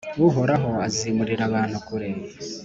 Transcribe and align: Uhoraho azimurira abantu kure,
Uhoraho 0.25 0.69
azimurira 0.87 1.43
abantu 1.49 1.77
kure, 1.87 2.09